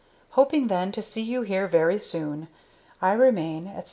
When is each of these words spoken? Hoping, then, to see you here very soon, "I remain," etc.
Hoping, 0.31 0.67
then, 0.67 0.91
to 0.93 1.01
see 1.03 1.21
you 1.21 1.43
here 1.43 1.67
very 1.67 1.99
soon, 1.99 2.47
"I 3.03 3.11
remain," 3.13 3.67
etc. 3.67 3.79